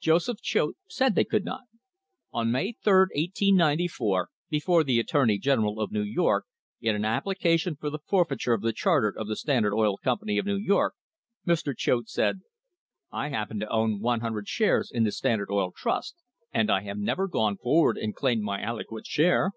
Joseph 0.00 0.40
Choate 0.40 0.76
said 0.86 1.16
they 1.16 1.24
could 1.24 1.44
not. 1.44 1.62
On 2.30 2.52
May 2.52 2.76
3, 2.84 2.92
1894, 3.16 4.28
before 4.48 4.84
the 4.84 5.00
attorney 5.00 5.38
general 5.38 5.80
of 5.80 5.90
New 5.90 6.04
York, 6.04 6.46
in 6.80 6.94
an 6.94 7.04
application 7.04 7.74
for 7.74 7.90
the 7.90 7.98
forfeiture 7.98 8.52
of 8.52 8.60
the 8.62 8.72
charter 8.72 9.08
of 9.08 9.26
the 9.26 9.34
Standard 9.34 9.74
Oil 9.74 9.96
Company 9.96 10.38
of 10.38 10.46
New 10.46 10.54
York, 10.54 10.94
Mr. 11.44 11.76
Choate 11.76 12.08
said: 12.08 12.42
"I 13.10 13.30
happen 13.30 13.58
to 13.58 13.68
own 13.72 13.98
100 13.98 14.46
shares 14.46 14.88
in 14.88 15.02
the 15.02 15.10
Standard 15.10 15.50
Oil 15.50 15.72
Trust, 15.74 16.14
and 16.52 16.70
I 16.70 16.82
have 16.84 16.98
never 16.98 17.26
gone 17.26 17.56
forward 17.56 17.98
and 17.98 18.14
claimed 18.14 18.44
my 18.44 18.60
aliquot 18.60 19.04
share. 19.04 19.50